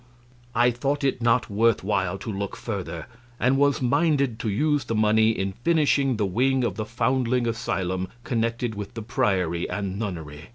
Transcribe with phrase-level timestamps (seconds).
[0.55, 0.59] A.
[0.61, 3.05] I thought it not worth while to look further,
[3.39, 8.07] and was minded to use the money in finishing the wing of the foundling asylum
[8.23, 10.49] connected with the priory and nunnery.